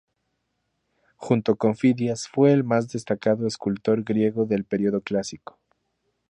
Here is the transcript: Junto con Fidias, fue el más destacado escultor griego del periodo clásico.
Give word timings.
Junto 1.15 1.57
con 1.57 1.75
Fidias, 1.75 2.27
fue 2.27 2.53
el 2.53 2.63
más 2.63 2.87
destacado 2.87 3.45
escultor 3.45 4.03
griego 4.03 4.45
del 4.47 4.65
periodo 4.65 5.01
clásico. 5.01 5.59